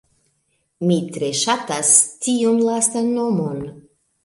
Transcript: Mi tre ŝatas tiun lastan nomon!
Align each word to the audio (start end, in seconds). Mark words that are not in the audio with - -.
Mi 0.91 0.97
tre 1.17 1.29
ŝatas 1.41 1.93
tiun 2.25 2.59
lastan 2.71 3.15
nomon! 3.21 3.65